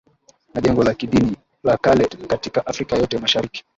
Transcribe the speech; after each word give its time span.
Ni 0.55 0.61
jengo 0.61 0.83
la 0.83 0.93
kidini 0.93 1.35
la 1.63 1.77
kale 1.77 2.05
katika 2.27 2.65
Afrika 2.67 2.95
yote 2.97 3.17
Mashariki 3.17 3.63